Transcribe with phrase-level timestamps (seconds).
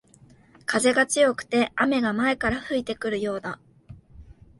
[0.65, 3.59] 風が強くて雨が前から吹いてくるようだ